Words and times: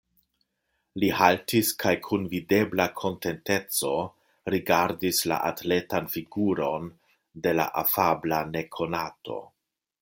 Li 1.01 1.09
haltis 1.17 1.67
kaj 1.83 1.91
kun 2.07 2.23
videbla 2.31 2.87
kontenteco 3.01 3.91
rigardis 4.55 5.23
la 5.33 5.39
atletan 5.51 6.11
figuron 6.17 6.91
de 7.45 7.57
la 7.61 7.71
afabla 7.85 8.45
nekonato. 8.57 9.43